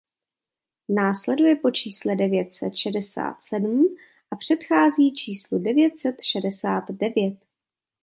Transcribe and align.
Následuje 0.89 1.55
po 1.55 1.71
čísle 1.71 2.15
devět 2.15 2.53
set 2.53 2.75
šedesát 2.75 3.43
sedm 3.43 3.95
a 4.31 4.35
předchází 4.35 5.13
číslu 5.13 5.59
devět 5.59 5.97
set 5.97 6.15
šedesát 6.23 6.83
devět. 6.91 7.37